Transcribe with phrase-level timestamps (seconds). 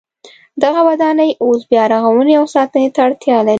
[0.63, 3.49] دغه ودانۍ اوس بیا رغونې او ساتنې ته اړتیا لري.